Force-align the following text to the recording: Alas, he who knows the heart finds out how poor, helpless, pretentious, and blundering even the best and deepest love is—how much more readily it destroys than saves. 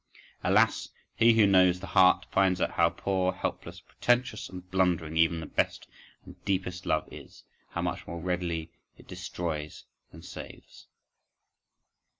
Alas, 0.43 0.89
he 1.15 1.33
who 1.35 1.45
knows 1.45 1.79
the 1.79 1.85
heart 1.93 2.25
finds 2.31 2.59
out 2.59 2.71
how 2.71 2.89
poor, 2.89 3.33
helpless, 3.33 3.81
pretentious, 3.81 4.49
and 4.49 4.67
blundering 4.71 5.15
even 5.15 5.39
the 5.39 5.45
best 5.45 5.87
and 6.25 6.43
deepest 6.43 6.87
love 6.87 7.07
is—how 7.13 7.83
much 7.83 8.07
more 8.07 8.19
readily 8.19 8.71
it 8.97 9.05
destroys 9.07 9.85
than 10.11 10.23
saves. 10.23 10.87